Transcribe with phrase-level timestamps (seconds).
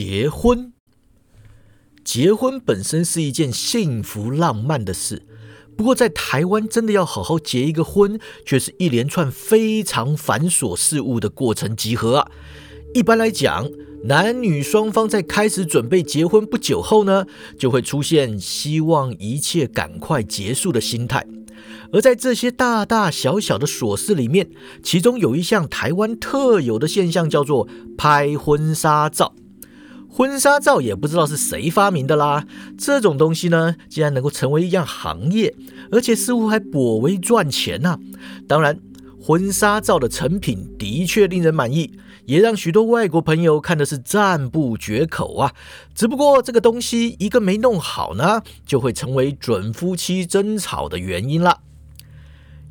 [0.00, 0.72] 结婚。
[2.04, 5.26] 结婚本身是一件幸福浪漫的事，
[5.76, 8.16] 不过在台湾真的要好好结一个婚，
[8.46, 12.30] 却是一连串非常繁琐事务的过程集合啊。
[12.94, 13.68] 一般来讲，
[14.04, 17.26] 男女双方在开始准备结婚不久后呢，
[17.58, 21.26] 就会出现希望一切赶快结束的心态。
[21.92, 24.48] 而在这些大大小小的琐事里面，
[24.80, 29.34] 其中有一项台湾特有的现象，叫做拍婚纱照。
[30.10, 32.46] 婚纱照也不知道是谁发明的啦。
[32.76, 35.54] 这种东西呢，竟然能够成为一样行业，
[35.92, 37.98] 而且似乎还颇为赚钱呐。
[38.46, 38.80] 当然，
[39.22, 41.92] 婚纱照的成品的确令人满意，
[42.24, 45.52] 也让许多外国朋友看的是赞不绝口啊。
[45.94, 51.60] 只不过这个东西一个没弄好呢，就会成为准夫妻争吵的原因了。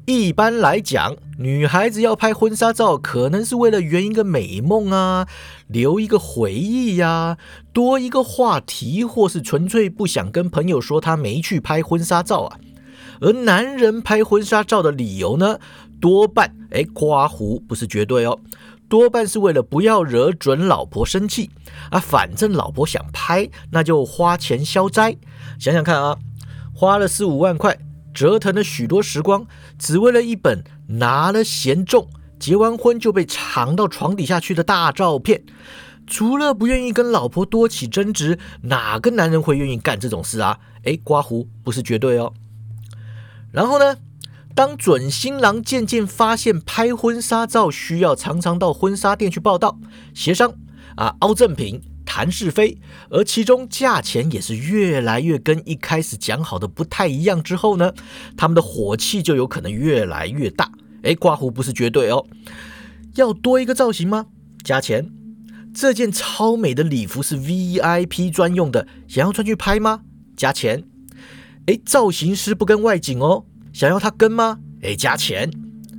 [0.10, 5.28] 一般来讲，女孩子要拍婚纱照，可能是为了圆一个美梦啊，
[5.68, 7.38] 留一个回忆呀，
[7.74, 12.58] 多一个话题，或是纯粹不想跟朋友说她没去拍婚纱照啊。
[13.20, 15.60] 而男人拍婚纱照的理由呢，
[16.00, 18.40] 多半哎刮胡不是绝对哦，
[18.88, 21.50] 多半是为了不要惹准老婆生气
[21.90, 22.00] 啊。
[22.00, 25.18] 反正老婆想拍，那就花钱消灾。
[25.60, 26.18] 想想看啊，
[26.74, 27.78] 花了四五万块。
[28.18, 29.46] 折腾了许多时光，
[29.78, 32.08] 只为了一本拿了嫌重、
[32.40, 35.44] 结完婚就被藏到床底下去的大照片。
[36.08, 40.58] 除了不愿意跟老婆多起争执，哪个男人会愿意干这种事啊？
[40.84, 42.34] 哎，刮胡不是绝对哦。
[43.52, 43.98] 然后呢，
[44.56, 49.78] 当准新郎渐渐发现拍婚纱照需要常常到婚纱店去报道、
[50.16, 50.56] 协商
[50.96, 51.84] 啊、凹赠品。
[52.08, 57.44] 谈是非，而其中价钱也是越来越跟一开始讲好的不太一样。
[57.44, 57.94] 之后呢，
[58.38, 60.72] 他们的火气就有可能越来越大。
[61.04, 62.26] 哎，刮胡不是绝对哦，
[63.16, 64.28] 要多一个造型吗？
[64.64, 65.12] 加钱。
[65.74, 70.02] 这件超美的礼服是 VIP 专用的，想要穿去拍吗？
[70.36, 70.84] 加钱。
[71.68, 74.60] 哎，造型师不跟外景哦，想要他跟吗？
[74.82, 75.52] 哎，加钱。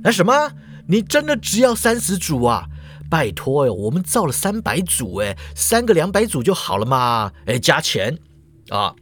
[0.03, 0.51] 哎，什么？
[0.87, 2.65] 你真的只要三十组啊？
[3.09, 8.17] 拜托哟，我们造了三百组，哎，三个两百组就好了嘛，哎，加钱
[8.69, 8.95] 啊！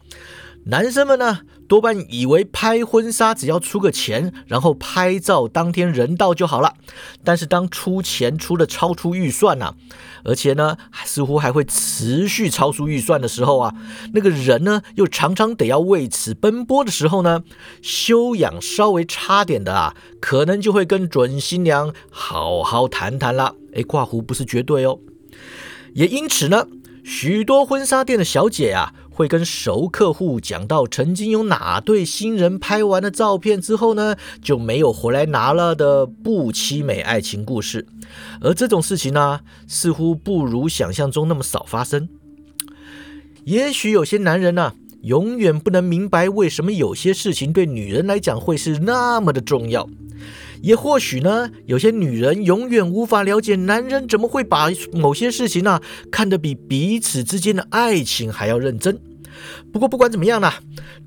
[0.66, 6.76] 男生们呢，多半以为拍婚纱只要出个钱，然后拍照当天人到就好了。
[7.24, 9.74] 但是当出钱出的超出预算呐，
[10.24, 13.76] 而且呢，似乎还会持续超出预算的时候啊，
[14.14, 17.44] 那个人呢，又常常得要为此奔波的时候呢，
[17.82, 23.56] 修养稍微差点的啊，可能就会跟准新娘好好谈谈了。
[23.74, 25.00] 哎，挂糊不是绝对哦。
[25.94, 26.68] 也因此呢，
[27.04, 28.94] 许多婚纱店的小姐啊。
[29.18, 37.88] 会跟熟客户讲到曾经有哪对新人拍完了照片之后呢，就没有回来拿了的不凄美爱情故事，
[38.42, 42.08] 而这种事情呢，似乎不如想象中那么少发生。
[43.46, 49.90] 也许有些男人呢，永远不能明白为什么有些事情对女人来讲会是那么的重要。
[50.62, 55.80] 也或许呢，有些女人永远无法了解男人怎么会把某些事情呢
[56.12, 59.00] 看得比彼此之间的爱情还要认真。
[59.72, 60.52] 不过不管怎么样呢，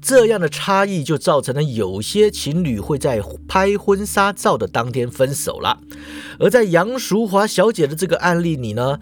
[0.00, 5.80] 这样的差异就造成了有些情侣会在拍婚纱照的当天分手了。
[6.38, 9.00] 而在杨淑华小姐的这个案例里呢，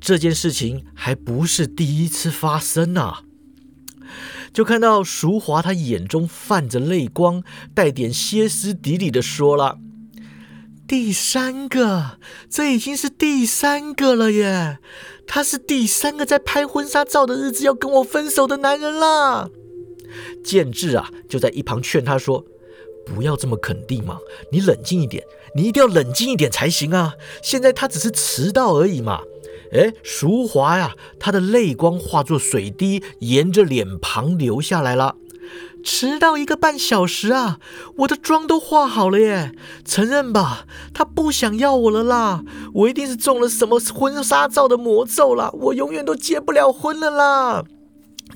[0.00, 3.14] 这件事情还不是第一次发生呢。
[4.52, 7.42] 就看到淑华她眼中泛着泪光，
[7.74, 9.78] 带点歇斯底里的说了。
[10.86, 12.18] 第三个，
[12.50, 14.78] 这已经是第三个了耶！
[15.26, 19.48] 他是第三个在拍婚纱照的日子要跟我分手的男人啦。
[20.44, 22.44] 建志啊，就在一旁劝他说
[23.06, 24.18] ：“不要这么肯定嘛，
[24.52, 25.24] 你冷静一点，
[25.56, 27.14] 你一定要冷静一点才行啊！
[27.42, 29.22] 现在他只是迟到而已嘛。”
[29.72, 35.16] 哎，淑华呀，她的泪光化作水滴，沿着脸庞流下来了。
[35.84, 37.58] 迟到一个半小时啊！
[37.98, 39.52] 我的妆都化好了耶！
[39.84, 42.42] 承认吧，他不想要我了啦！
[42.72, 45.50] 我一定是中了什么婚纱照的魔咒啦！
[45.52, 47.64] 我永远都结不了婚了啦！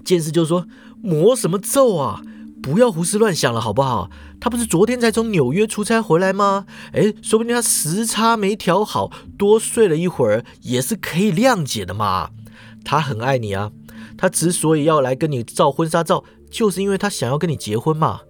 [0.04, 0.66] 剑士就说
[1.02, 2.20] ：“魔什么咒啊？
[2.62, 4.10] 不要胡思乱想了，好不好？
[4.38, 6.66] 他不是昨天才从纽约出差回来吗？
[6.92, 12.28] 哎，说不定他时差没调好，多睡了一会儿也是可以谅解的嘛。
[12.84, 13.70] 他很爱你啊，
[14.18, 18.22] 他之所以要来跟你照婚纱照。”就是因为他想要跟你结婚嘛，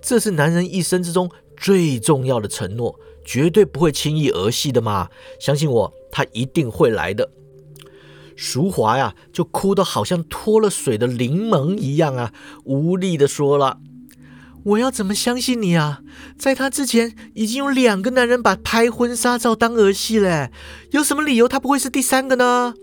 [0.00, 5.08] 这是男人一生之中最重要的承诺，绝对不会轻易儿戏的嘛。
[5.40, 7.30] 相信我，他一定会来的。
[8.34, 12.32] 淑华呀，就哭得好像脱了水的柠檬一样啊，
[12.64, 13.78] 无力的说了
[14.64, 16.00] ：“我要怎么相信你啊？
[16.38, 20.50] 在他之前，已经有两个男人把拍婚纱照当儿戏嘞，
[20.90, 22.74] 有什么理由他不会是第三个呢？”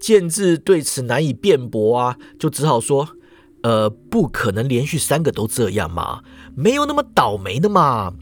[0.00, 3.16] 建志对此难以辩驳啊，就只好说
[3.62, 6.22] ：“呃，不可能连续三个都这样嘛，
[6.54, 8.14] 没有那么倒霉的嘛。”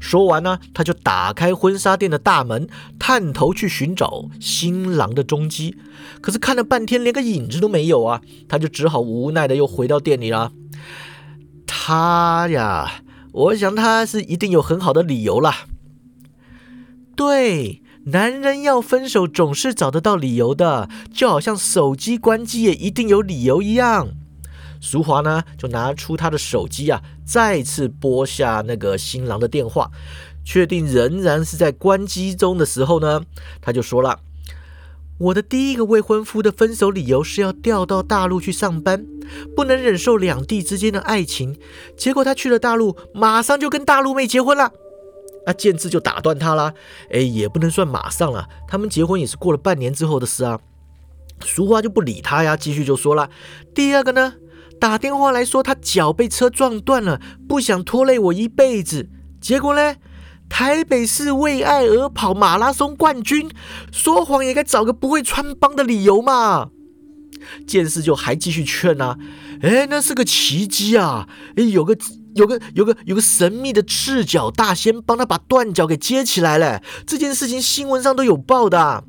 [0.00, 2.68] 说完呢，他就打开婚纱店的大门，
[2.98, 5.78] 探头去寻找新郎的踪迹。
[6.20, 8.20] 可是看了半天，连个影子都没有啊！
[8.46, 10.52] 他就只好无奈的又回到店里了。
[11.66, 13.02] 他呀，
[13.32, 15.66] 我想他是一定有很好的理由啦。
[17.16, 24.08] 对，男人要分手总是找得到理由的，就好像手机关机也一定有理由一样。
[24.84, 29.90] 淑华呢，就拿出他的手机啊，再次拨下那个新郎的电话，
[30.44, 33.22] 确定仍然是在关机中的时候呢，
[33.62, 34.20] 他就说了
[35.16, 39.06] ：“我的第一个未婚夫的分手理由是要调到大陆去上班，
[39.56, 41.58] 不能忍受两地之间的爱情。
[41.96, 44.70] 结果他去了大陆，马上就跟大陆妹结婚了。”
[45.46, 46.74] 啊，建志就打断他啦
[47.10, 50.60] ：“哎，也不能算马上了，他们结婚也是过了半年之后的事啊。”
[51.40, 53.30] 淑华就不理他呀，继续就说了
[53.74, 54.34] ：“第二个呢？”
[54.80, 59.08] 打电话来说，他脚被车撞断了，不想拖累我一辈子。
[59.40, 59.96] 结果呢，
[60.48, 63.50] 台北市为爱而跑马拉松冠军，
[63.90, 66.68] 说谎也该找个不会穿帮的理由嘛。
[67.66, 69.18] 剑士就还继续劝啊，
[69.62, 71.28] 哎，那是个奇迹啊！
[71.56, 71.96] 哎，有个
[72.34, 76.82] 有个有个有个神秘的赤脚大仙帮他把断脚给接起来了。
[77.06, 79.04] 这件事情新闻上都有报的。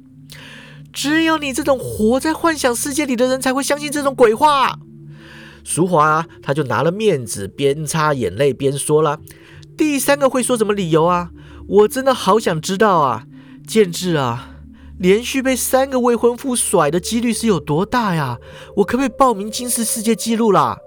[0.91, 4.79] 只有你这种活在幻想世界里的人才会相信这种鬼话。
[5.65, 9.19] 淑华啊，他就拿了面子，边擦眼泪边说了
[9.75, 11.31] ：“第三个会说什么理由啊？
[11.67, 13.25] 我真的好想知道啊！
[13.67, 14.51] 建志啊，
[14.99, 18.37] 连续被三个未婚夫甩的几率是有多大呀？
[18.77, 20.77] 我可不可以报名金氏世界纪录啦？”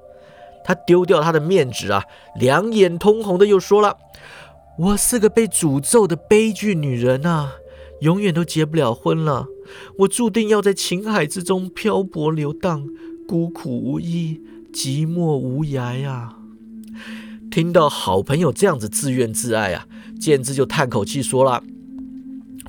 [0.65, 2.05] 他丢掉他的面纸啊，
[2.39, 3.97] 两眼通红的又说了
[4.79, 7.55] ：“我是个被诅咒的悲剧女人啊，
[8.03, 9.47] 永远都结不了婚了。
[9.99, 12.87] 我注定要在情海之中漂泊流荡，
[13.27, 14.41] 孤苦无依。”
[14.73, 16.35] 寂寞无涯呀！
[17.51, 19.87] 听到好朋友这样子自怨自艾啊，
[20.21, 21.63] 建之就叹口气说了：“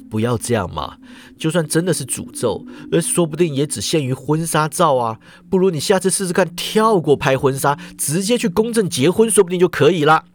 [0.10, 0.98] 不要这样嘛，
[1.38, 5.19] 就算真的是诅咒，而说不定也只限于婚纱照啊。
[5.50, 10.25] 不如你下次试试看，跳过拍婚纱，直接去公证结婚，说不定就可以了。”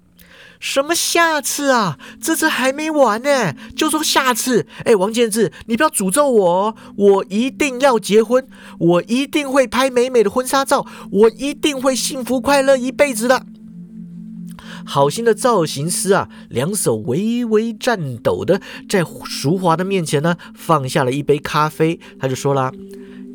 [0.65, 1.99] 什么下次啊？
[2.19, 4.67] 这次还没完呢，就说下次。
[4.87, 6.75] 哎，王建志，你不要诅咒我哦！
[6.97, 13.45] 我一定要结婚，我一定会拍美美的婚纱照，我一定会幸福快乐一辈子的。
[14.87, 22.73] 好心的造型师啊，两手微微颤抖的在淑华的面前呢，放下了一杯咖啡，他就说了：“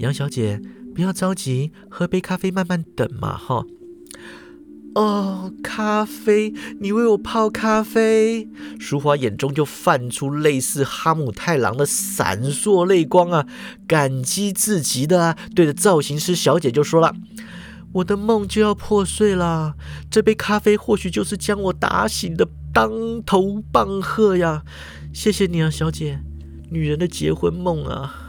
[0.01, 0.59] 杨小姐，
[0.95, 3.63] 不要着急，喝杯咖啡，慢慢等嘛，哈。”
[4.95, 8.49] 哦，咖啡，你为我泡咖啡。
[8.79, 13.45] 淑华眼中就泛出类似哈姆太郎的闪烁泪光啊，
[13.87, 17.15] 感激至极的啊，对着造型师小姐就说了
[17.93, 19.75] ：“我的梦就要破碎了，
[20.09, 24.63] 这杯咖啡或许就是将我打醒的当头棒喝呀！
[25.13, 26.19] 谢谢你啊，小姐，
[26.71, 28.25] 女人的结婚梦啊。”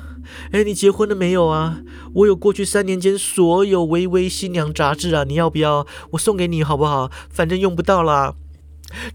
[0.53, 1.81] 哎，你结婚了没有啊？
[2.15, 5.87] 我有过去三年间所有微微新娘杂志啊，你要不要？
[6.13, 7.11] 我送给你好不好？
[7.31, 8.35] 反正用不到啦。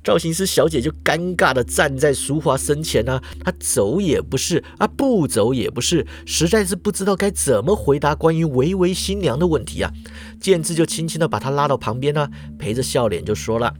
[0.01, 9.91] 造型师小姐就尴尬的站在淑华身前呢，她走也不是啊，不走也不是，实在是不知道该怎么回答关于维维新娘的问题啊。
[10.39, 13.73] 建志就轻轻的把她拉到旁边呢，陪着笑脸就说了：“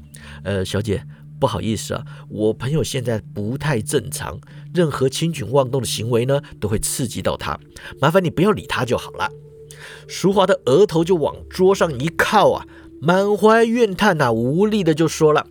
[0.44, 1.06] 呃，小姐。”
[1.46, 4.40] 不好意思啊，我朋友现在不太正常，
[4.74, 7.60] 任何轻举妄动的行为呢，都会刺激到他。
[8.02, 9.30] 麻烦你不要理他就好了。
[10.08, 12.66] 淑华的额头就往桌上一靠啊，
[13.00, 15.46] 满怀怨叹呐，无力的就说了：“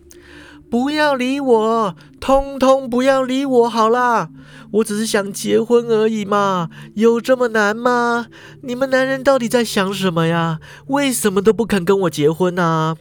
[0.69, 4.31] 不要理我，通通不要理我，好啦，
[4.73, 8.27] 我只是想结婚而已嘛，有这么难吗？
[8.63, 10.59] 你们男人到底在想什么呀？
[10.87, 12.97] 为什么都不肯跟我结婚呢？”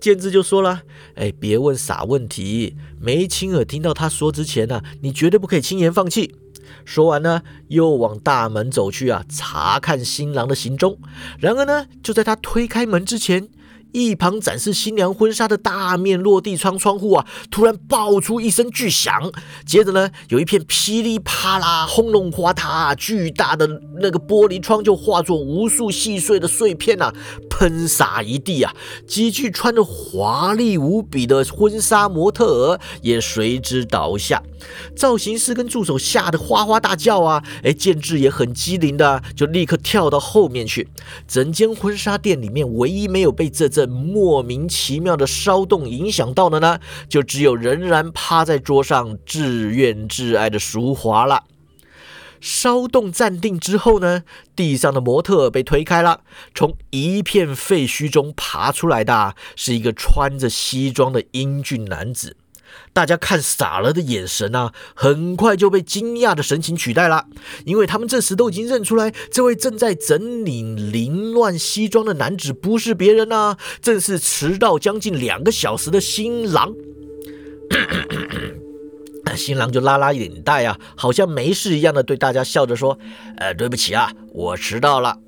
[0.00, 0.82] 建志就说了
[1.16, 6.34] ：“哎，别问傻问题，没亲耳听到他说之前呢，你绝对不可以轻言放弃。”
[6.84, 10.98] 说完呢，又往大门走去啊，查看新郎的行踪。
[11.38, 13.48] 然而呢，就在他推开门之前。
[13.96, 19.30] 一旁展示新娘婚纱的大面落地窗窗户啊，突然爆出一声巨响，
[19.64, 27.14] 接着呢，有一片噼里啪啦、轰隆哗塌，巨大的那个玻璃窗就化作无数细碎的碎片啊，
[27.54, 28.74] 喷洒一地啊！
[29.06, 34.42] 几具穿着华丽无比的婚纱模特儿也随之倒下，
[34.96, 37.44] 造型师跟助手吓得哗哗大叫啊！
[37.62, 40.88] 哎，建志也很机灵的，就立刻跳到后面去。
[41.28, 43.88] 整间婚纱店里面，唯一没有被这阵。
[43.88, 51.44] 莫名其妙的骚动影响到的呢，就只有仍然趴在桌上自怨自艾的淑华了。
[52.44, 54.22] 稍动暂定之后呢，
[54.54, 56.20] 地上的模特被推开了，
[56.54, 62.36] 从一片废墟中爬出来的是一个穿着西装的英俊男子。
[62.92, 67.28] 大家看傻了的眼神啊，很快就被惊讶的神情取代了，
[67.64, 76.74] 因为他们这时都已经认出来，这位正在整理凌乱西装的男子不是别人啊，正是迟到将近两个小时的新郎。
[79.36, 82.98] 新郎就拉拉领带啊，好像没事一样的对大家笑着说
[83.38, 85.18] ：“呃，对不起啊，我迟到了。”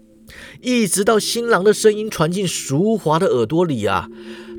[0.61, 4.09] 一直到新郎的声音传进淑华的耳朵里啊。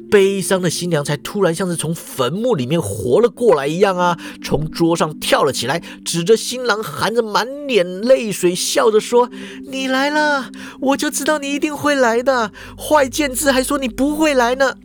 [0.10, 9.30] 悲伤的新娘才突然像是从坟墓里面活了过来一样啊，从桌上跳了起来，指着新郎，含着满脸泪水，笑着说
[9.70, 10.50] ：“你来了，
[10.80, 12.54] 我就知道你一定会来的。
[12.78, 14.76] 坏建志还说你不会来呢。”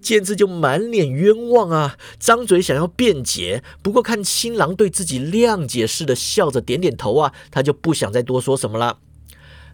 [0.00, 8.98] 建志就满脸冤枉啊，张嘴想要辩解，不过看新郎对自己谅解似的笑着点点头啊，他就不想再多说什么了。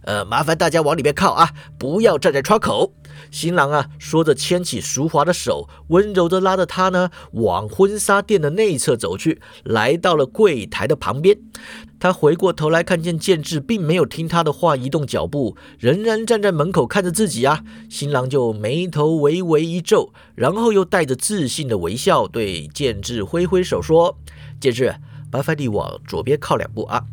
[0.02, 2.94] 呃，麻烦大家往里面靠啊，不要站在窗口。
[3.30, 9.40] 新郎啊，说着牵起淑华的手，温柔地拉着她呢，往婚纱店的内侧走去。
[9.64, 11.38] 来到了柜台的旁边，
[11.98, 17.62] 他回过头来，看见建志并没有听他的话，移动脚步，仍然站在门口看着自己啊。
[17.88, 24.18] 新郎就眉头微微一皱，然后又带着自信的微笑对建志挥挥手说
[24.60, 24.94] ：“建志，
[25.30, 27.04] 麻烦你往左边靠两步啊。”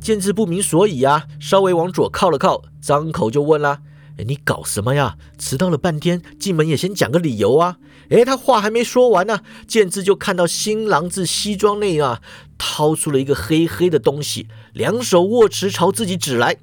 [0.00, 3.80] 建志不明所以啊，稍微往左靠了靠，张口就问了。
[4.16, 5.16] 哎，你搞什么呀？
[5.38, 7.78] 迟到了半天，进门也先讲个理由啊！
[8.10, 12.20] 哎，他话还没说完呢，建志就看到新郎自西装内啊
[12.56, 16.58] 掏出了一个黑黑的东西，两手握持朝自己指来。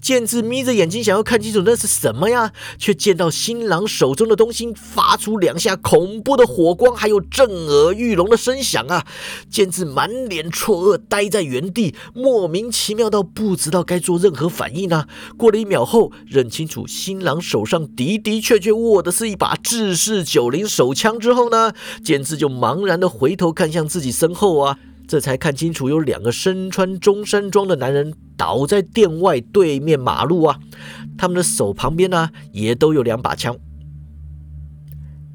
[0.00, 9.04] 剑志眯着眼睛想要看清楚那是什么呀，却见到新郎手中的东西发出两下恐怖的火光，还有震耳欲聋的声响啊！
[9.50, 15.08] 剑志满脸错愕，呆在原地，莫名其妙到不知道该做任何反应啊！
[15.36, 21.72] 过了一秒后，认清楚新郎手上的的确确握的是一把制式九零手枪之后呢，
[22.04, 24.78] 剑志就茫然的回头看向自己身后啊。
[25.06, 30.58] 这才看清楚，有两个身穿中山装的男人倒在店外对面马路啊！
[31.16, 33.56] 他们的手旁边呢，也都有两把枪。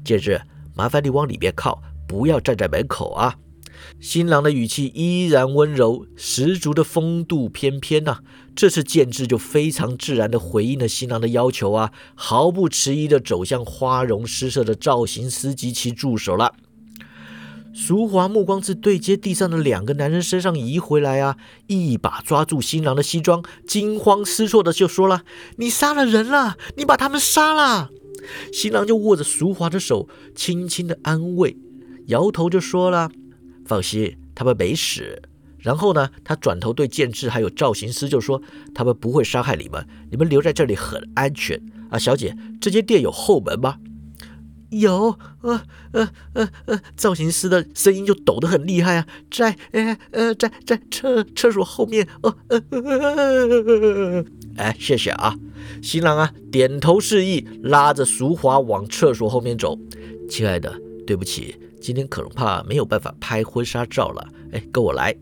[0.04, 0.40] 戒指，
[0.74, 3.36] 麻烦你往里边靠，不要站在门口啊！
[3.98, 8.18] 新郎的语气依然温柔，十足的风度翩翩呐。
[8.54, 16.54] 这次建志就非常自然的回应了新郎的要求啊，毫不迟疑的走向花容失色的造型师及其助手了。
[17.72, 21.36] 淑华目光自对接地上的两个男人身上移回来啊，
[21.68, 25.22] 一把抓住新郎的西装，惊慌失措的就说了
[25.56, 27.90] ：“你杀了人了，你把他们杀了。”
[28.52, 31.56] 新郎就握着淑华的手，轻轻的安慰，
[32.06, 33.10] 摇头就说了
[33.64, 35.22] ：“放心，他们没死。”
[35.58, 38.42] 然后呢，他转头对建志还有造型师就说
[38.74, 41.60] ：“他们不会伤害你们，你们留在这里很安全
[41.90, 43.76] 啊。”小姐，这间店有后门吗？
[44.70, 45.62] 有，呃
[45.92, 54.24] 呃呃呃，造型师的声音就抖得很厉害啊，在呃呃在在厕厕所后面，哦呃呃呃，
[54.56, 55.36] 哎，谢谢啊，
[55.82, 59.78] 新郎啊，点头示意，拉着淑华往厕所后面走。
[60.28, 65.16] 亲爱的，对不起，今天可能怕没有办法拍婚纱照了，哎，跟我来。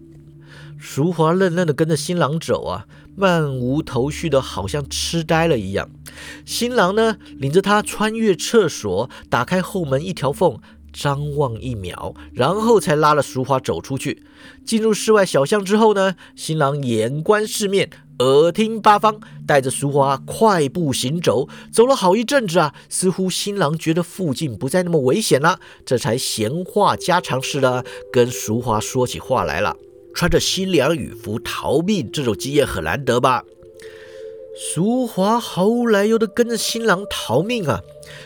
[0.78, 2.86] 淑华愣愣的跟着新郎走啊，
[3.18, 5.90] 漫无头绪的，好像痴呆了一样。
[6.46, 10.60] 新郎呢，领着她穿越厕所，打开后门一条缝，
[10.92, 14.22] 张望一秒，然后才拉了淑华走出去。
[14.64, 21.48] 进入室外小巷之后呢，新郎眼观四面，耳听八方，带着淑华快步行走。
[21.72, 29.76] 走了好一阵子啊，似乎新郎觉得附近不再那么危险了，这才闲话家常似的跟淑华说起话来了。
[30.14, 33.44] 穿着新娘雨服逃命，这种经验很难得吧？
[34.60, 37.80] 淑华毫无来由的跟着新郎逃命啊，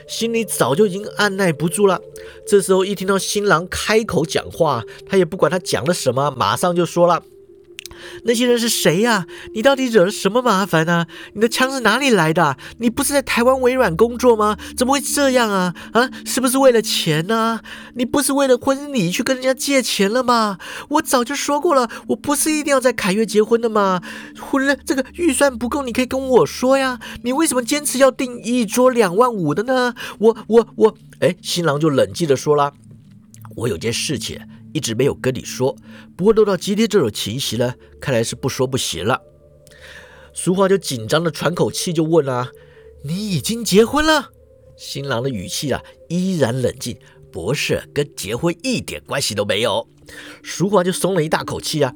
[0.09, 2.01] 心里早就已经按耐不住了。
[2.47, 7.23] 这时候一听到新郎开口讲话，他也不管他讲了什么，马上就说了。
[8.25, 9.27] 那些人是谁呀？
[9.55, 11.07] 你到底惹了什么麻烦呢？
[11.35, 12.57] 你的枪是哪里来的？
[12.79, 14.57] 你不是在台湾微软工作吗？
[14.77, 15.75] 怎么会这样啊？
[15.93, 17.61] 啊，是不是为了钱呢？
[17.95, 20.59] 你不是为了婚礼去跟人家借钱了吗？
[20.91, 24.01] 我早就说过了，我不是一定要在凯悦结婚的吗？
[24.41, 26.99] 婚了这个预算不够，你可以跟我说呀。
[27.25, 29.95] 你为什么坚持要订一桌两万五的呢？
[30.19, 32.73] 我我我，哎，新郎就冷静的说了，
[33.57, 34.41] 我有件事情。
[34.73, 35.77] 一直没有跟你说，
[36.17, 39.21] 不过落到今天这种情形呢，看来是不说不行了。
[40.35, 42.49] 俗话就紧张的喘口气，就问啊
[43.05, 44.31] ：“你已经结婚了？”
[44.77, 46.99] 新郎的语气啊依然冷静
[47.31, 49.89] ：“不是，跟结婚一点关系都没有。”
[50.43, 51.95] 俗话就松了一大口气啊，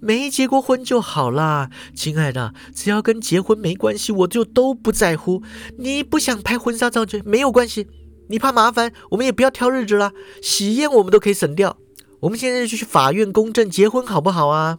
[0.00, 5.42] 没结过婚就好啦，亲爱的，只要跟结婚没关系，我就都不在乎。
[5.78, 7.88] 你不想拍婚纱照就没有关系，
[8.28, 11.76] 你怕麻烦，我们也不要挑日子了，喜宴我们都可以省掉。
[12.20, 14.78] 我们现在就去法院公证结婚好不好啊？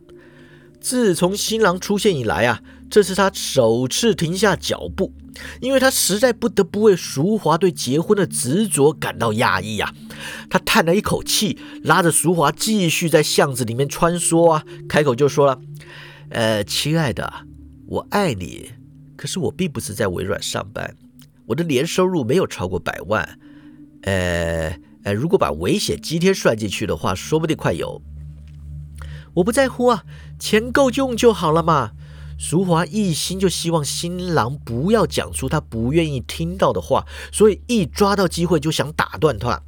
[0.79, 5.13] 自从新郎出现以来啊，这是他首次停下脚步。
[5.62, 9.93] 因为他实在不得不为淑华对结婚的执着感到讶异啊！
[10.50, 15.62] 他叹了一口气，拉着淑华继续在巷子里面穿梭啊，开口就说了
[16.31, 17.46] ：“呃，亲爱的，
[17.88, 18.72] 我爱你，
[19.15, 20.93] 可是我并不是在微软上班，
[21.46, 23.39] 我的年收入没有超过百万。
[24.01, 28.01] 呃哎，如果把危险津贴算进去的话，说不定快有。
[29.36, 30.03] 我不在乎啊，
[30.39, 31.91] 钱够用就好了嘛。”
[32.39, 39.62] 淑华一心就希望新郎不要讲出他不愿意听到的话，所以一抓到机会就想打断他。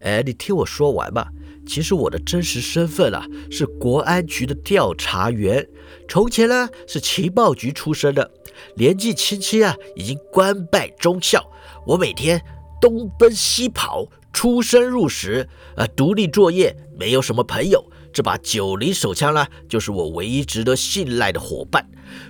[0.00, 1.30] 哎，你听我说完吧。
[1.66, 5.66] 其实我的真实身份啊是国安局的调查员，
[6.06, 8.30] 从前呢是情报局出身的，
[8.76, 11.50] 年纪轻轻啊已经官拜中校。
[11.86, 12.40] 我每天
[12.80, 17.84] 东奔西跑，出生入死，呃，独立作业，没有什么朋友。
[18.12, 21.86] 这把九零手枪呢，就是我唯一值得信赖的伙伴。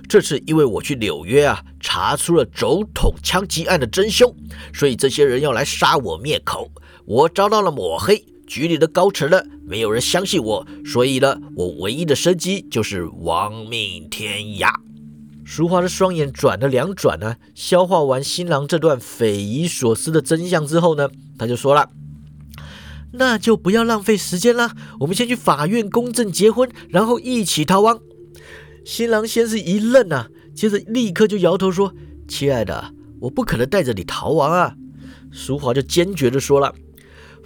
[0.09, 4.35] 这次因为我去纽约啊，查出了总统枪击案的真凶，
[4.73, 6.69] 所以这些人要来杀我灭口，
[7.05, 8.23] 我遭到了抹黑。
[8.45, 14.73] 局里的高层呢，没有人相信我，所以呢，我唯一的生机就是亡命天涯。
[15.49, 21.89] 淑华的双眼转了两转呢，消化完新郎这段匪夷所思的真相之后呢，他就说了。
[23.13, 28.01] 那就不要浪费时间了，我们先去法院公证结婚，然后一起逃亡。
[28.83, 31.93] 新郎先是一愣啊，接着立刻就摇头说
[32.27, 34.75] ：“亲爱的，我不可能带着你逃亡啊。”
[35.31, 36.75] 淑华就坚决的说了：“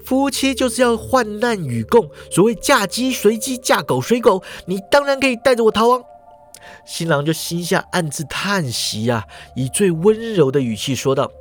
[0.04, 6.02] 夫妻就是要患难与共，所谓嫁鸡随鸡，嫁狗随狗，你当然可以带着我逃亡。”
[6.86, 11.32] 新郎就心下暗自叹息呀，以最温柔的语气说道：“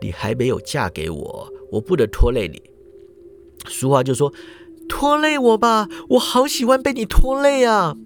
[0.00, 2.62] 你还没有嫁给我，我不能拖累你。”
[3.68, 4.32] 淑华就说
[4.88, 7.96] ：“拖累我吧，我好喜欢被你拖累啊！”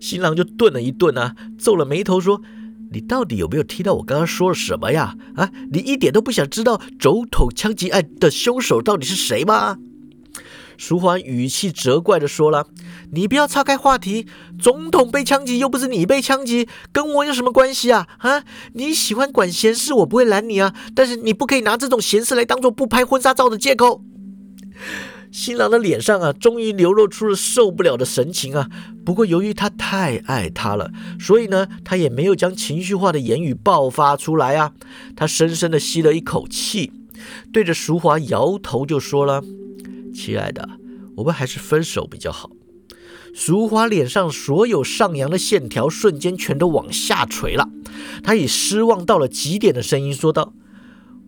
[0.00, 2.42] 新郎就顿了一顿啊，皱了眉头说
[2.92, 5.14] ：“你到底有没有听到我刚刚说了什么呀？
[5.36, 9.78] 啊，你一点都不想知道总统枪击案的凶手到底是谁吗？”
[10.76, 12.66] 淑华语气责怪的说了
[13.12, 14.26] ：“你不要岔开话题，
[14.58, 18.06] 总统被枪击又不是你被枪击，跟我有什么关系啊？
[18.18, 18.44] 啊，
[18.74, 24.02] 你喜欢管闲事，我不会拦你啊，但是你不可以拿这种闲事来当做不拍婚纱照的借口。”
[25.32, 28.68] 新郎的脸上啊，终于流露出了受不了的神情啊。
[29.04, 34.72] 不过由于他太爱她了，所以呢，他也没有将情绪化的言语爆发出来啊。
[35.14, 36.92] 他深深的吸了一口气，
[37.52, 39.40] 对着淑华摇头就说了
[40.12, 40.68] ：“亲爱的，
[41.16, 42.50] 我们还是分手比较好。”
[43.34, 47.68] 淑华脸上所有上扬的线条瞬间全都往下垂了。
[48.22, 50.52] 他以失望到了极点的声音说道：“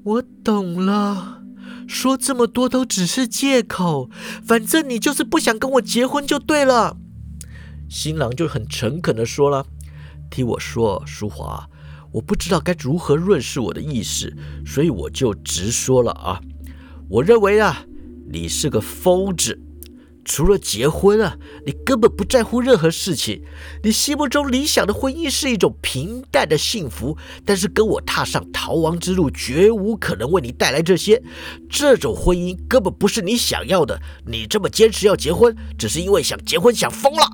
[0.05, 1.43] 我懂了。”
[1.89, 4.09] 说这么多都只是借口，
[4.45, 6.97] 反正你就是不想跟我结婚就对了。
[7.89, 9.67] 新郎就很诚恳的说了
[10.31, 11.69] ：“听我说，淑华，
[12.13, 14.35] 我不知道该如何润饰我的意思，
[14.65, 16.41] 所以我就直说了啊。
[17.11, 17.85] 我认为啊，
[18.31, 19.61] 你是个疯子。”
[20.25, 23.43] 除了结婚啊，你根本不在乎任何事情。
[23.83, 31.21] 你心目中理想的婚姻是一种平淡的幸福，但是跟我踏上逃亡之路，绝无可能为你带来这些。
[31.69, 34.01] 这种婚姻根本不是你想要的。
[34.27, 37.29] 你这么坚持要结婚，只是因为想结婚想疯了。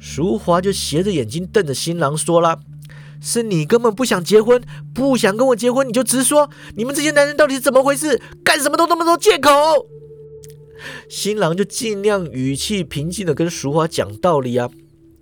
[0.00, 2.60] 淑华就斜着眼睛瞪着新郎说了
[3.22, 4.62] ：“是你根本不想结婚，
[4.94, 6.50] 不想跟我结婚，你就直说。
[6.76, 8.20] 你们这些男人到底是怎么回事？
[8.44, 9.50] 干什么都那么多借口。”
[11.08, 14.70] 新郎就尽量语气平静的跟淑华讲道理啊，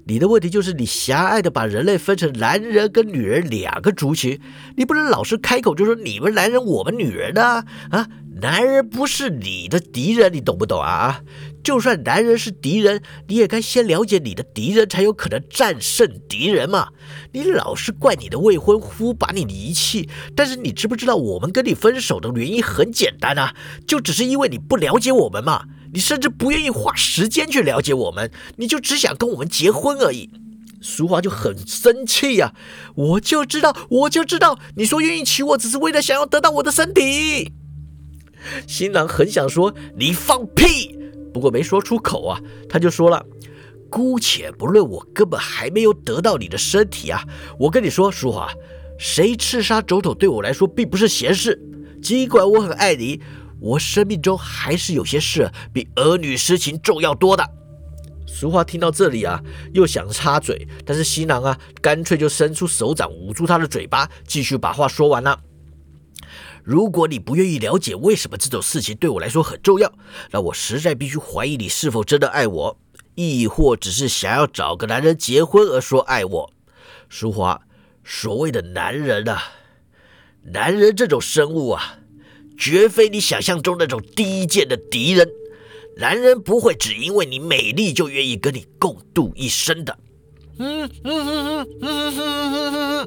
[0.09, 4.41] 你的问题就是你狭隘的把人类分成男人跟女人两个族群，
[4.77, 8.07] 你不能老是开口就说你们男人我们女人啊啊，
[8.41, 11.23] 男人不是你的敌人，你懂不懂啊？
[11.65, 16.91] 就算男人是敌人，你也该先了解你的敌人，才有可能战胜敌人嘛。
[17.33, 23.57] 你老是怪你的未婚夫把你遗弃，但是你知不知道我们跟你分手的原因很简单啊，
[23.89, 25.65] 就只是因为你不了解我们嘛。
[25.93, 30.31] 你甚至不愿意花时间去了解我们，你就只想跟我们结婚而已。
[30.81, 32.55] 淑华就很生气呀，
[32.95, 37.53] 我就知道，我就知道，你说愿意娶我，只是为了想要得到我的身体。
[38.67, 40.97] 新郎很想说你放屁。
[41.33, 43.25] 不过没说出口啊，他就说了
[43.91, 47.25] ：“姑且不论我根本还没有得到你的身体啊，
[47.59, 48.49] 我跟你说，淑华，
[48.99, 51.61] 谁刺杀总统对我来说并不是闲事。
[52.01, 53.21] 尽管我很爱你，
[53.61, 57.45] 我生命中还是有些事比儿女私情重要多的。
[58.27, 59.43] 淑华听到这里啊，
[59.73, 65.41] 又想插嘴，但是新郎啊，干脆就伸出手掌捂住他的嘴巴，继续把话说完了。
[66.63, 69.91] 如果你不愿意了解为什么这种事情对我来说很重要，
[70.33, 72.79] 那我实在必须怀疑你是否真的爱我，
[73.15, 76.53] 亦或只是想要找个男人结婚而说爱我。
[77.09, 77.63] 淑华，
[78.05, 79.41] 所谓的男人啊，
[80.43, 81.99] 男人这种生物啊，
[82.59, 85.29] 绝非你想象中那种低贱的敌人。
[85.99, 89.97] 男人不会只因为你美丽就愿意跟你共度一生的。
[90.59, 93.07] 嗯嗯嗯嗯嗯嗯嗯嗯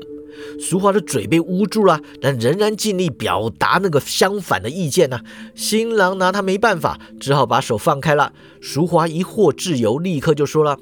[0.59, 5.19] 淑华的嘴被捂住了，但仍然尽力表达那个相反的意见呢。
[5.55, 8.33] 新郎拿他没办法，只好把手放开了。
[8.59, 10.79] 淑华一获自由，立刻就说了：“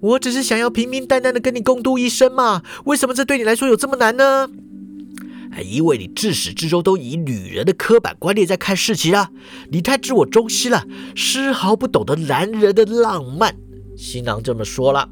[0.00, 4.48] 我只是想要平平淡淡的跟你共度一生嘛，为什么这对你来说有这么难呢？”
[5.52, 9.30] 还因为你自始至终都以女人的刻板观念在看事情啊！
[9.70, 10.86] 你太自我中心了，
[11.16, 13.56] 丝毫不懂得男人的浪漫。
[13.96, 15.10] 新郎这么说了，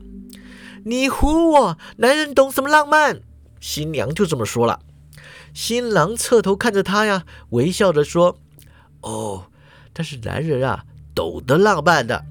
[0.84, 3.20] 你唬我，男人懂什么浪漫？
[3.60, 4.78] 新娘就这么说了。
[5.52, 8.38] 新郎侧头看着她呀，微笑着说
[9.02, 9.46] ：“哦，
[9.92, 10.84] 但是男人啊，
[11.16, 12.24] 懂得浪漫的，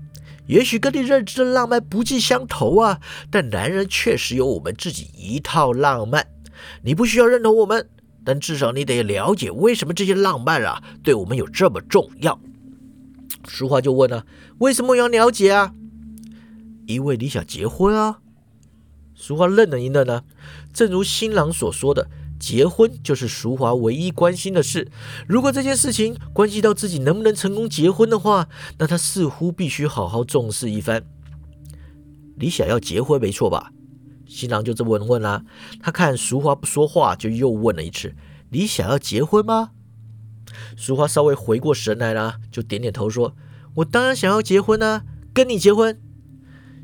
[0.47, 6.25] 也许跟你认知的浪漫不尽相同啊，但男人确实有我们自己一套浪漫。
[6.83, 7.89] 你不需要认同我们。”
[8.27, 12.37] 但至少你得了解为什么这些浪漫啊对我们有这么重要。
[13.47, 14.25] 淑华就问了
[14.59, 15.71] ：“为什么要了解啊？”
[16.87, 18.19] 因为你想结婚啊。
[19.15, 20.23] 淑华愣了一愣呢。
[20.73, 24.91] 正如新郎所说的，结婚就是淑华唯一关心的事。
[25.25, 31.01] 如果这件事情关系到自己能不能成功结婚的话，那他似乎必须好好重视一番。
[32.35, 33.71] 你想要结婚没错吧？
[34.27, 35.43] 新郎就这么问啦，
[35.81, 38.13] 他看淑华不说话，就又问了一次
[38.51, 39.71] ：“你想要结婚吗？”
[40.75, 43.35] 淑华稍微回过神来了，就点点头说
[43.75, 45.99] ：“我当然想要结婚啊，跟你结婚。”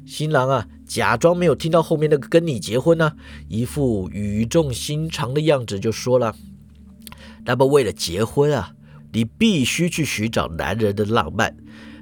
[0.05, 3.13] 新郎啊，假装没有听到后面那个“跟你结婚”呢，
[3.47, 6.35] 一副语重心长的样子，就说了
[7.45, 8.73] ：“那么为了结婚啊，
[9.13, 11.55] 你必须去寻找男人的浪漫。”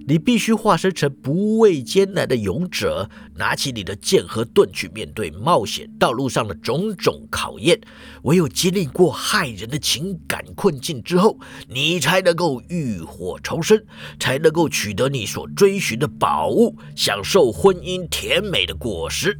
[0.07, 7.79] 你必须化身成不畏艰难的勇者，拿起你的剑和盾去面对冒险道路上的种种考验。
[8.23, 11.37] 唯有经历过害人的情感困境之后，
[11.67, 13.83] 你才能够浴火重生，
[14.19, 19.39] 才能够取得你所追寻的宝物，享受婚姻甜美的果实。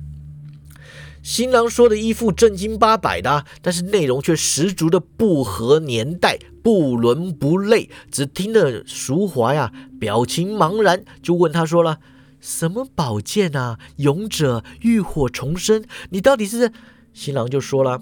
[1.24, 7.90] 新郎说的一副正经八百的，但是内容却十足的不合年代，不伦不类。
[8.12, 12.00] 只听得淑华呀，表情茫然，就问他说了
[12.40, 13.80] ：“什么宝剑啊？
[13.98, 15.84] 勇者浴火重生？
[16.10, 16.72] 你到底是？”
[17.14, 18.02] 新郎就说了：“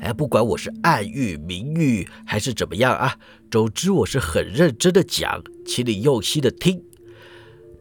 [0.00, 3.16] 哎，不管我是暗喻、明喻还是怎么样啊，
[3.50, 6.82] 总之我是很认真的讲，请你用心的听。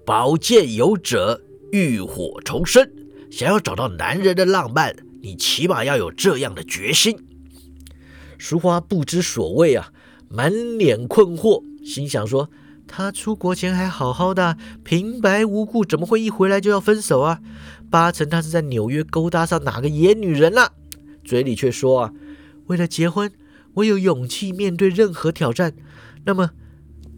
[0.06, 2.90] 宝剑有者浴火重生。”
[3.32, 7.16] 想要找到男人的浪漫，你起码要有这样的决心。
[8.40, 9.92] 淑华不知所谓啊，
[10.30, 12.50] 满脸困惑，心想说：
[12.88, 17.42] 他出国前还好好的，平白无故怎么会一回来就要分手啊？
[17.92, 20.72] 八成他是在纽约勾搭上哪个野女人了。
[21.26, 22.14] 嘴里却说啊，
[22.68, 23.30] 为了结婚，
[23.74, 25.74] 我有勇气面对任何挑战。
[26.24, 26.52] 那么，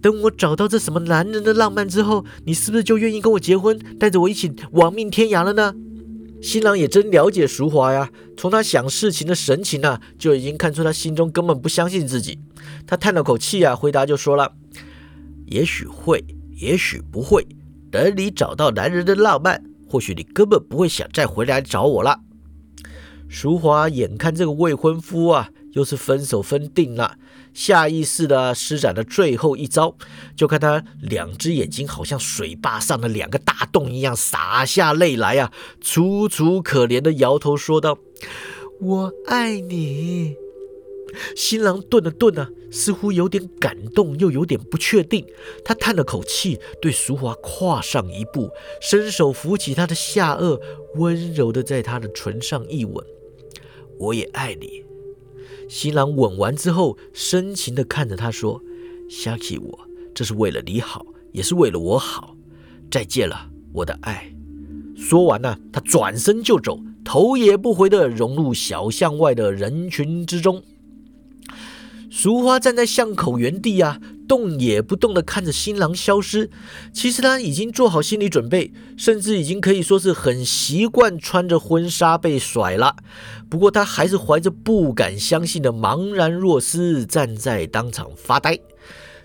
[0.02, 5.76] 等我找到这什么男人的浪漫之后，你是不是就愿意跟我结婚，带着我一起亡命天涯了呢？
[6.42, 12.40] 新郎也真了解淑华呀，从他想事情的神情啊，就已经看出他心中根本不相信自己。
[12.88, 14.54] 他叹了口气啊，回答就说了
[15.46, 16.26] ：“也许会，
[16.60, 17.48] 也许不会。
[17.92, 22.22] 等你找到男人的浪漫，或许你根本不会想再回来找我了。”
[23.30, 27.18] 淑华眼看这个未婚夫啊，又是分手分定了。
[27.54, 29.96] 下意识的施展了最后一招，
[30.36, 37.98] 就看他两只眼睛好像水坝上的两个大洞一样洒下泪来啊，楚楚可怜的摇头说道
[38.80, 40.36] ：“我爱你。”
[41.36, 45.26] 新郎顿了顿啊，似乎有点感动，又有点不确定。
[45.66, 48.50] 他叹了口气，对淑华跨上一步，
[48.82, 50.58] 伸手扶起她的下颚，
[50.96, 53.06] 温柔的在她的唇上一吻
[54.00, 54.86] ：“我也爱你。”
[55.72, 58.62] 新郎吻完之后，深情地看着他说
[59.10, 59.80] ：“相信我，
[60.14, 62.36] 这是为了你好，也是为了我好。
[62.92, 64.36] 再见了，我的爱。”
[64.98, 70.62] 说完呢，他转身就走，头也不回地融入小巷外的人群之中。
[72.10, 74.02] 俗花站在巷口原地啊，
[74.32, 76.50] 动也不动地看着新郎消失。
[76.94, 82.96] 其实他已经做好心理准备，甚至已经可以说是很习惯穿着婚纱被甩了。
[83.50, 88.58] 不过他还是怀着不敢相信的茫然若失，站在当场发呆。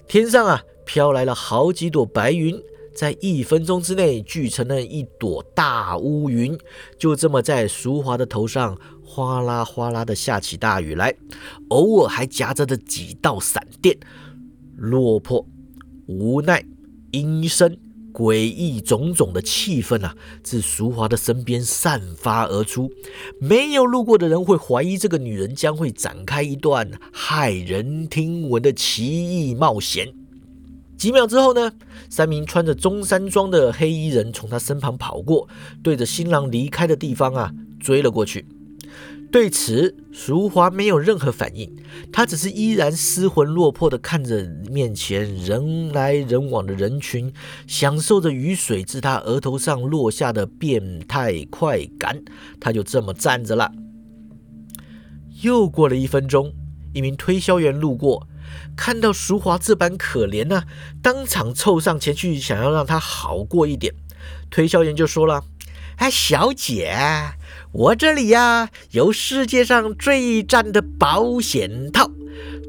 [0.09, 2.61] 天上啊飘来了好几朵白云，
[2.93, 6.59] 在一分钟之内聚成了一朵大乌云，
[6.99, 11.15] 就这么在淑华的头上哗啦哗啦的下起大雨来，
[11.69, 13.97] 偶尔还夹着的几道闪电。
[14.77, 15.47] 落魄、
[16.07, 16.65] 无奈、
[17.11, 17.79] 阴森。
[18.13, 22.91] 诡异种种的气氛啊，自淑华的身边散发而出。
[23.39, 30.11] 没有路过的人会怀疑这个女人将会展开一段骇人听闻的奇异冒险。
[30.97, 31.71] 几秒之后呢，
[32.09, 35.47] 三名穿着中山装的黑衣人从她身旁跑过，
[35.83, 38.47] 对着新郎离开的地方啊追了过去。
[39.37, 41.71] 对此，淑华没有任何反应，
[42.11, 47.31] 她只是依然失魂落魄地看着面前人来人往的人群，
[47.67, 52.25] 享受着雨水自她额头上落下的变态快感。
[52.59, 53.71] 她就这么站着了。
[55.43, 56.55] 又过了一分钟，
[56.95, 58.27] 一名推销员路过，
[58.75, 60.63] 看到淑华这般可怜呢，
[61.03, 63.95] 当场凑上前去，想要让她好过一点。
[64.49, 65.45] 推销员就说了
[66.01, 66.97] ：“哎，小姐。”
[67.73, 72.11] 我这里呀，有世界上最赞的保险套，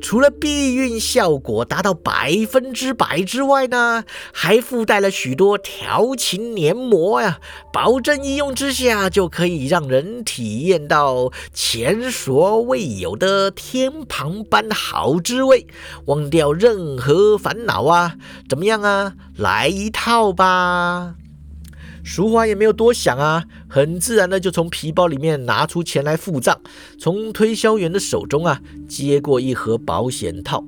[0.02, 7.40] 除了避孕效果达到百分之百之外呢，还附带了许多调情黏膜呀，
[7.72, 15.68] 保证一用之下就可以让人体验到前所未有的天堂般好滋味，
[16.08, 18.16] 忘掉任何烦恼啊！
[18.50, 19.14] 怎么样啊？
[19.38, 21.16] 来一套吧！
[22.08, 26.58] 淑华也没有多想啊，很自然的就从皮包里面拿出钱来付账，
[26.98, 30.64] 从推销员的手中啊接过一盒保险套，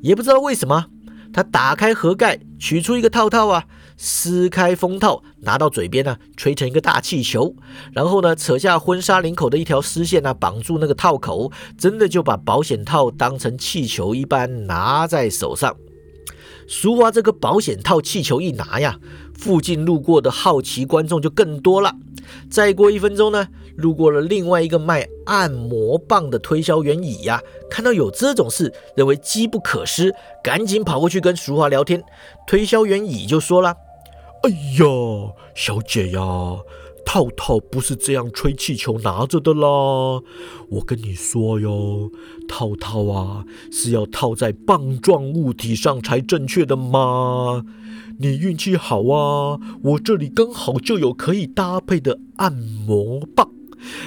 [0.00, 0.86] 也不知道为什么，
[1.30, 3.66] 他打开盒盖，取出一个套套啊，
[3.98, 7.54] 撕开封套，拿到嘴边呢，吹成一个大气球，
[7.92, 15.76] 然后呢，扯下婚纱领口的一条丝线啊，绑住那个套口，真的就把保险套当成气球一般拿在手上。
[16.68, 19.00] 淑华这个保险套气球一拿呀。
[19.34, 21.94] 附近路过的好奇观众就更多了。
[22.50, 32.02] 再过一分钟呢，路过了另外一个卖按摩棒的推销员乙呀，看到有这种事，认为机不可失，赶紧跑过去跟淑华聊天。
[32.48, 33.76] 推销员乙就说了
[34.42, 36.20] ：“哎呀，小姐呀。”
[37.10, 39.66] 套套不是这样吹气球拿着的啦！
[40.68, 42.12] 我跟你说哟，
[42.46, 47.64] 套套啊是要套在棒状物体上才正确的嘛。
[48.18, 53.57] 你运气好啊，我这里刚好就有可以搭配的按摩棒。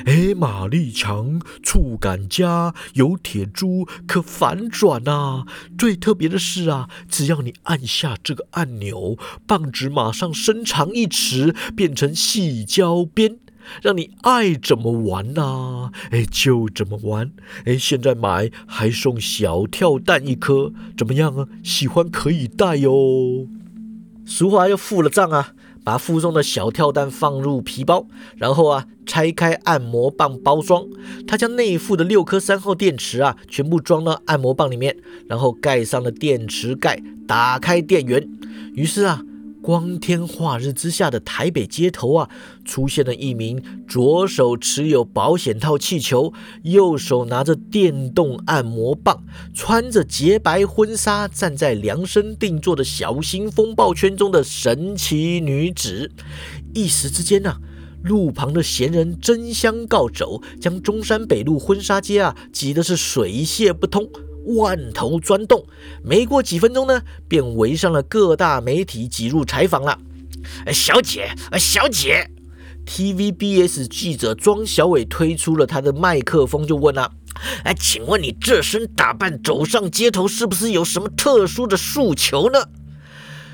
[0.05, 5.45] 哎，马力强，触感佳，有铁珠，可反转呐！
[5.77, 13.38] 最特别的是啊，只要你按下这个按钮，棒子马上伸长一尺，变成细胶边，
[13.81, 15.91] 让你爱怎么玩呐！
[16.12, 17.31] 哎，就怎么玩！
[17.65, 21.47] 哎，现在买还送小跳蛋一颗，怎么样啊？
[21.63, 23.47] 喜欢可以带哟。
[24.25, 25.53] 俗话又付了账啊。
[25.83, 30.85] 把附送的小跳蛋放入皮包，然后啊，拆开按摩棒包装。
[31.27, 34.95] 他将内附的六颗三号电池啊，全部装到按摩棒里面，
[35.27, 38.29] 然后盖上了电池盖，打开电源。
[38.75, 39.23] 于是啊。
[39.62, 42.30] 光天化日之下的台北街头啊，
[42.65, 56.12] 出现了一名左手持有保险套气球，右手拿着电动按摩棒，穿着洁白婚纱，站在量身定做的小型风暴圈中的神奇女子。
[56.74, 57.58] 一时之间呢，
[58.04, 64.10] 路旁的闲人争相告走，将中山北路婚纱街啊挤得是水泄不通。
[64.45, 65.65] 万头钻动，
[66.04, 69.97] 没过几分钟呢，便围上了各大媒体挤入采访了。
[70.65, 72.30] 哎小姐，哎小姐
[72.86, 77.12] ，TVBS 记者庄小伟推出了他的麦克风，就问了：
[77.63, 82.69] 哎，请问你这身打扮走上街头，是不是有什么特殊的诉求呢？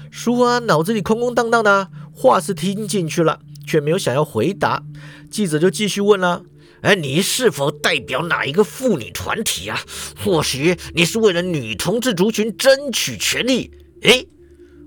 [0.09, 4.83] 淑华脑子里空空荡荡的，话是听进去了，却没有想要回答。
[5.29, 6.43] 记者就继续问了。
[6.87, 9.77] 哎，你是否代表哪一个妇女团体啊？
[10.23, 13.69] 或许你是为了女同志族群争取权利？
[14.03, 14.25] 哎，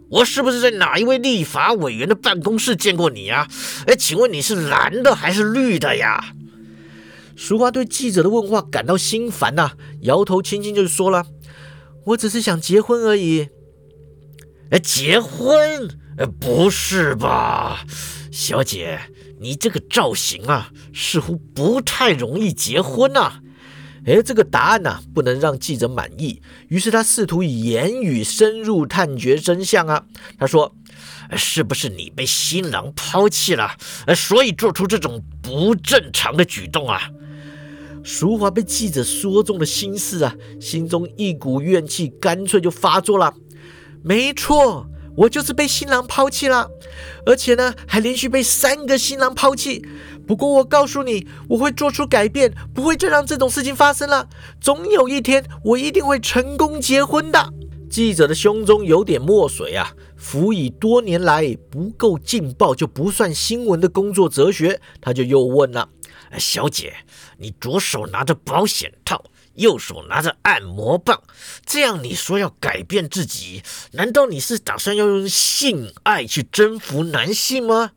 [0.08, 3.46] 我是不是在哪一位立法委员的办公室见过你啊？
[3.86, 6.32] 哎，请问你是蓝的还是绿的呀？
[7.36, 11.26] 淑华对记者的问话感到心烦呐，摇头轻轻就说了
[12.06, 13.50] ：“我只是想结婚而已。”
[14.72, 15.86] 哎，结婚？
[16.16, 17.84] 哎，不是吧，
[18.32, 18.98] 小姐？
[19.40, 23.40] 你这个造型啊，似乎不太容易结婚呐。
[24.06, 26.40] 哎，这个答案呢，不能让记者满意。
[26.68, 30.04] 于是他试图以言语深入探掘真相啊。
[30.38, 30.74] 他说
[31.36, 33.76] ：“是不是你被新郎抛弃了，
[34.14, 37.10] 所以做出这种不正常的举动啊？”
[38.02, 43.34] 淑华被记者说中了心事啊，心中一股怨气干脆就发作了。
[44.02, 46.70] 没错，我就是被新郎抛弃了，
[47.26, 49.84] 而且呢，还连续被三个新郎抛弃。
[50.26, 54.28] 不过我告诉你，我会做出改变，不会再让这种事情发生了。
[54.60, 57.52] 总有一天，我一定会成功结婚的。
[57.90, 65.88] 记者的胸中有点墨水啊，辅以多年来不够劲爆就不算新闻的工作哲学，他就又问了
[66.38, 66.94] ：“小姐，
[67.38, 69.24] 你左手拿着保险套，
[69.60, 71.22] 右手拿着按摩棒，
[71.64, 77.92] 这样你说要改变自己，难道你是打算要用性爱去征服男性吗？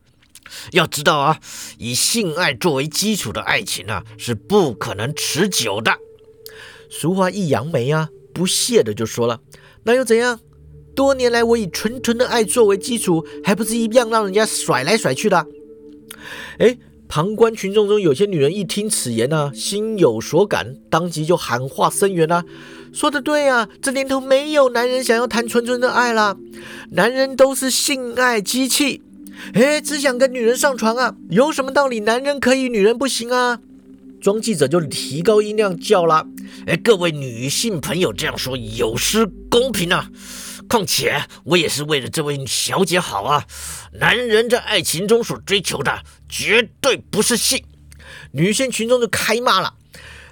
[0.72, 1.40] 要知道啊，
[1.78, 5.98] 以性爱作为基础的爱情啊，是不可能持久的。”
[6.92, 9.40] 俗话一扬眉啊，不屑的就说了。
[9.84, 10.40] 那又怎样？
[10.96, 15.48] 多年来，我以纯纯的爱作为基础，还不是一样让人家甩来甩去的？
[16.60, 16.78] 哎，
[17.14, 22.44] 旁观群众中有些女人一听此言呢，心有所感，当即就喊话声援啦
[22.92, 26.36] ：“说的对啊，这年头没有男人想要谈纯纯的爱了，
[26.90, 29.04] 男人都是性爱机器，
[29.54, 32.00] 哎，只想跟女人上床啊，有什么道理？
[32.00, 33.60] 男人可以，女人不行啊？”
[34.20, 36.26] 装记者就提高音量叫了
[36.66, 40.10] ：“哎，各位女性朋友，这样说有失公平啊！
[40.74, 43.46] 况且我也是为了这位小姐好啊。
[44.00, 47.64] 男人在爱情中所追求的绝对不是性。”
[48.34, 49.76] 女性群众就开骂了：“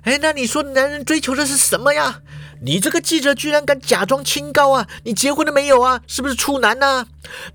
[0.01, 2.21] 哎，那你说男人追求的是什么呀？”
[2.63, 4.87] 你这个记者居然敢假装清高啊！
[5.03, 6.01] 你结婚了没有啊？
[6.05, 7.07] 是不是处男呢？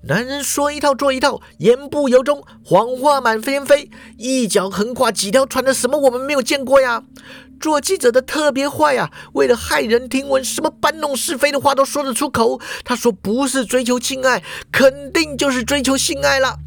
[0.03, 7.03] 男人说一套做一套，言不由衷，谎话满天飞，一脚横跨几条船的什么我们没有见过呀？
[7.59, 9.11] 做记者的特别坏啊！
[9.33, 12.59] 为了骇人听闻，什么搬弄是非的话都说得出口。
[12.83, 16.59] 他说不是追求性爱，肯定就是追求性爱了。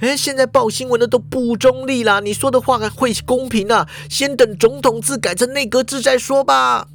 [0.00, 3.88] 哎，现在报新闻的都不中立了，你说的话会公平啊？
[4.08, 6.88] 先等总统制改成内阁制再说吧。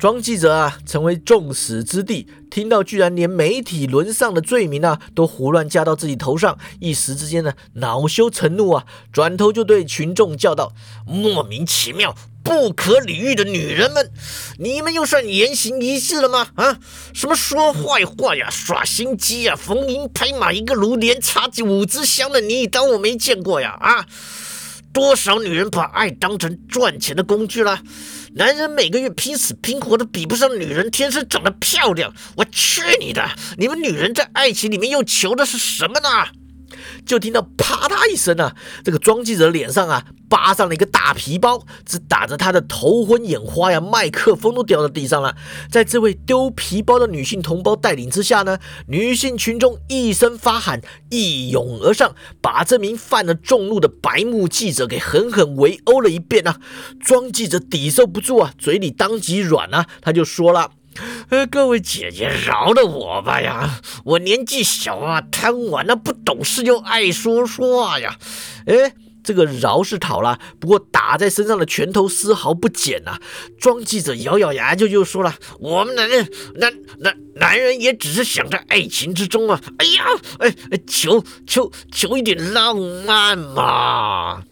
[0.00, 10.72] 庄记者啊，成为众矢之的，听到居然连媒体沦丧的罪名啊，都胡乱加到自己头上，一时之间呢，恼羞成怒啊，转头就对群众叫道
[11.04, 14.10] ：“莫名其妙、不可理喻的女人们，
[14.58, 16.48] 你们又算言行一致了吗？
[16.54, 16.78] 啊，
[17.12, 23.76] 什么说坏话呀，耍心机呀，逢迎拍马一个炉，连插五支香的，你当我没见过呀？
[23.78, 24.06] 啊，
[24.94, 27.82] 多少女人把爱当成赚钱的工具了？”
[28.34, 33.28] 男人每个月拼死拼活的比不上女人天生长得漂亮，我去你的！
[33.58, 36.08] 你们女人在爱情里面又求的是什么呢？
[37.04, 45.34] 就听到啪嗒一声啊，这个庄记者脸上啊扒上了一个大皮包，只打着他的头昏眼花呀，麦克风都掉到地上了。
[45.70, 56.60] 在这位丢皮包的女性同胞带领之下呢，女性群众一声发喊，一涌而上，把这名犯了众怒的白目记者给狠狠围殴了一遍啊！
[57.00, 60.70] 庄记者抵受不住啊，嘴里当即软啊，他就说了。
[61.30, 63.80] 呃，各位姐姐，饶了我吧呀！
[64.04, 68.16] 我年纪小啊，贪玩啊，不懂事又爱说话呀。
[68.66, 73.18] 哎，这个饶是讨了，不过打在身上的拳头丝毫不减呐。
[73.60, 79.60] 庄记者咬咬牙就就说了：“我们男人，男男男人也只是想在爱情之中啊。
[79.78, 80.04] 哎呀，
[80.40, 82.76] 哎哎，求求求一点浪
[83.06, 84.42] 漫嘛！”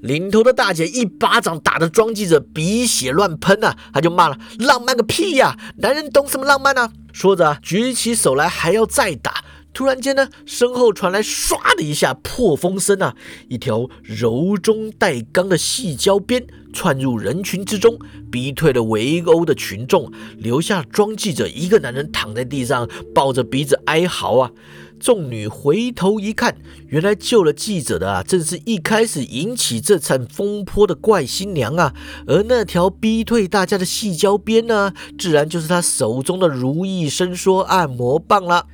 [0.00, 5.56] 领头的大姐一巴掌打得庄记者鼻血乱喷啊，他就骂了：“浪漫个屁呀！
[5.78, 9.44] 男人懂什么浪漫呢？”说着举起手来还要再打。
[9.74, 13.14] 突然间呢，身后传来唰的一下破风声啊，
[13.48, 17.96] 一条柔中带刚的细胶鞭窜入人群之中，
[18.30, 24.50] 逼退了围殴的群众，留下庄记者一个男人躺在地上，抱着鼻子哀嚎啊。
[24.98, 26.56] 众女回头一看，
[26.88, 31.94] 原来救了记者的啊，正是一开始引起这场风波的怪新娘啊。
[32.26, 38.66] 而那条逼退大家的细胶边呢，自然就是她手中的如意伸缩按摩棒了。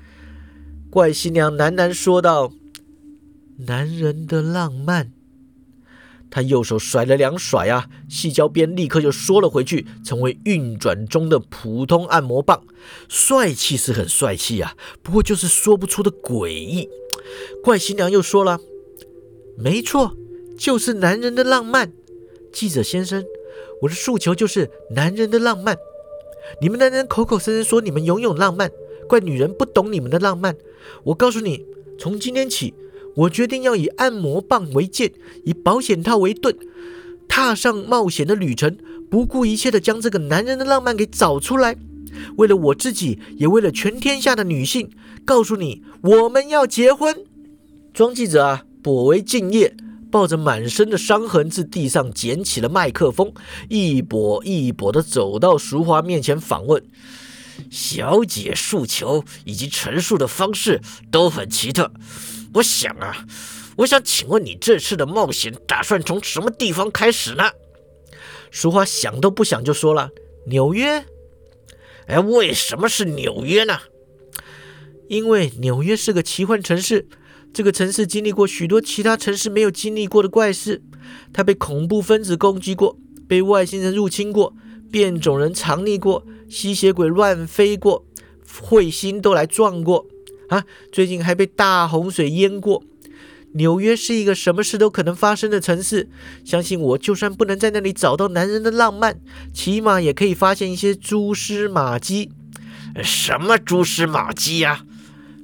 [0.90, 2.52] 怪新娘喃喃说道
[3.66, 5.12] ：“男人的浪漫。”
[6.34, 12.64] 他右手甩了两甩啊，细胶边立刻就缩了回去，成为运转中的普通按摩棒。
[13.08, 16.88] 帅气是很帅气啊，不过就是说不出的诡异。
[17.62, 18.58] 怪新娘又说了
[19.56, 20.16] ：“没错，
[20.58, 21.92] 就是男人的浪漫。”
[22.52, 23.24] 记者先生，
[23.82, 25.76] 我的诉求就是男人的浪漫。
[26.60, 28.72] 你们男人口口声声说你们拥有浪漫，
[29.08, 30.56] 怪女人不懂你们的浪漫。
[31.04, 31.64] 我告诉你，
[31.96, 32.74] 从今天起。
[33.14, 35.12] 我决定要以按摩棒为剑，
[35.44, 36.56] 以保险套为盾，
[37.28, 38.76] 踏上冒险的旅程，
[39.10, 41.76] 不顾一切的将这个男人的浪漫给找出来。
[42.36, 44.90] 为了我自己，也为了全天下的女性，
[45.24, 47.24] 告诉你，我们要结婚。
[47.92, 49.76] 庄记者啊，颇为敬业，
[50.10, 53.32] 抱着满身的伤痕自地上捡起了麦克风，
[53.68, 56.82] 一跛一跛的走到淑华面前访问。
[57.70, 61.92] 小姐诉求以及陈述的方式都很奇特。
[62.54, 63.26] 我想啊，
[63.76, 67.50] 我想请问你这次的冒险打算从什么地方开始呢？
[68.50, 70.10] 淑华想都不想就说了
[70.46, 71.04] ：“纽约。”
[72.06, 73.78] 哎，为什么是纽约呢？
[75.08, 77.08] 因为纽约是个奇幻城市，
[77.52, 80.82] 这个城市经历过许多其他城市没有经历过的怪事。
[81.32, 82.96] 它被恐怖分子攻击过，
[83.26, 84.54] 被外星人入侵过，
[84.92, 88.06] 变种人藏匿过，吸血鬼乱飞过，
[88.48, 90.06] 彗星都来撞过
[90.48, 90.64] 啊！
[90.92, 92.82] 最近还被大洪水淹过。
[93.52, 96.08] 纽约是一个什么事都可能发生的城市，
[96.44, 99.20] 相信我，就算不能在那里找到男人的浪漫，
[99.52, 102.32] 起码也可以发现一些蛛丝马迹。
[103.02, 104.84] 什么蛛丝马迹呀？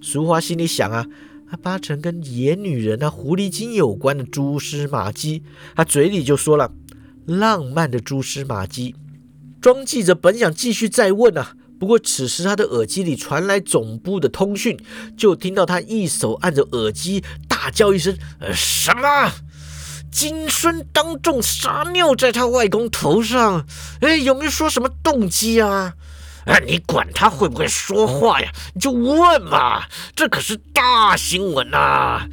[0.02, 1.06] 俗华心里想啊，
[1.50, 5.44] 啊八成跟野女人啊、狐狸精有关的蛛丝马迹。
[5.76, 6.72] 他嘴里就说了
[7.26, 8.96] 浪漫的蛛丝马迹。
[9.60, 11.54] 庄记者本想继续再问啊。
[11.80, 14.78] 不过，此时他的耳机里传来总部的通讯，
[15.16, 19.32] 就听到他一手按着耳机，大叫一声：“呃，什么？
[20.12, 23.64] 金孙当众撒尿在他外公头上？
[24.02, 25.94] 哎，有没有说什么动机啊？
[26.44, 28.52] 哎，你管他会不会说话呀？
[28.74, 32.28] 你就问嘛，这可是大新闻呐！”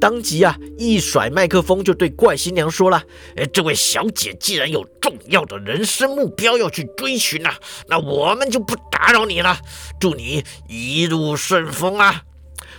[0.00, 3.02] 当即啊，一甩麦克风就对怪新娘说了
[3.36, 7.56] ：“哎，这位小姐既然有重要的人生目标要去追寻啊，
[7.88, 9.58] 那我们就不打扰你了。
[9.98, 12.22] 祝你一路顺风啊！”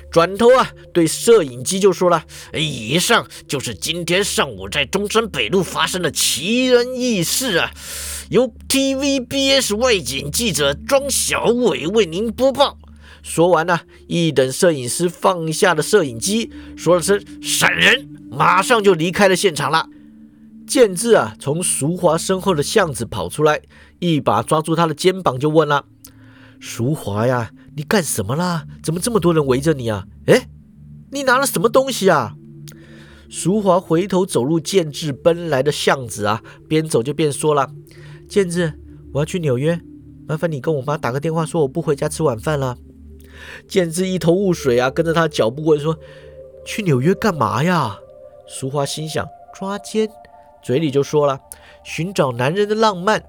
[0.09, 2.23] 转头啊，对摄影机就说了
[2.55, 7.71] ：“以上就是今天上午在中山北路发生的奇人异事啊，
[8.29, 12.77] 由 TVBS 外景记者庄小伟为您播报。”
[13.27, 19.89] 说完呢，一等摄影师放下了摄影机，说了声“闪人”，马上就离开了现场了。
[20.65, 23.61] 建志啊，从淑华身后的巷子跑出来，
[23.99, 25.83] 一把抓住他的肩膀，就问了
[26.57, 28.65] ：“淑华呀，你干什么啦？
[28.81, 30.05] 怎么这么多人围着你啊？
[30.27, 30.47] 哎，
[31.11, 32.35] 你拿了什么东西啊？”
[33.29, 37.69] 淑华回头走入建志奔来的巷子啊，边走就边说了
[38.29, 38.79] ：“建志，
[39.13, 39.81] 我要去纽约，
[40.25, 42.77] 麻烦你跟我妈打个电话，说我不回家吃晚饭了。”
[43.67, 45.97] 建志一头雾水啊，跟着他脚步问说
[46.65, 47.99] ：“去纽约干嘛呀？”
[48.47, 50.09] 淑华心想：“抓奸。”
[50.63, 51.39] 嘴里就说了
[51.83, 53.23] ：“寻找男人的浪漫。”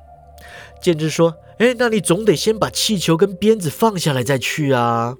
[0.82, 5.16] 建志说：“哎，那你总得先把气球跟鞭子放下来再去啊。”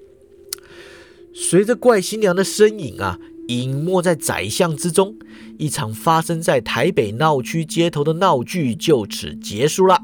[1.33, 5.15] 随着怪新娘的身影啊，隐没在窄巷之中，
[5.57, 10.01] 一场发生在台北闹区街头的闹剧就此结束了。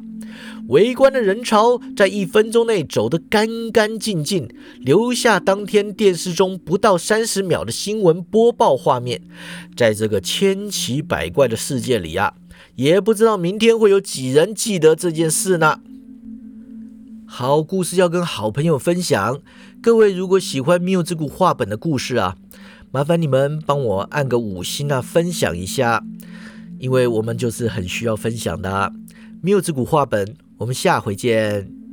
[0.68, 9.22] 围观的人潮在一分钟内走得干干净净，留下当天电视中不到三十秒的新闻播报画面。
[9.76, 12.34] 在这个千奇百怪的世界里啊，
[12.76, 15.80] 也不知道明天会有几人记得这件事呢。
[17.28, 19.42] 好故事要跟好朋友分享，
[19.82, 22.38] 各位如果喜欢《缪之谷》画本的故事啊，
[22.92, 26.04] 麻烦你们帮我按个五星啊，分享一下，
[26.80, 28.70] 因为我们就是很需要分享的。
[29.46, 30.36] 《缪之谷》画本。
[30.58, 31.85] 我们下回见。